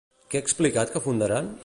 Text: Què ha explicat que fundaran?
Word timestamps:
Què 0.31 0.39
ha 0.39 0.43
explicat 0.45 0.95
que 0.95 1.05
fundaran? 1.09 1.53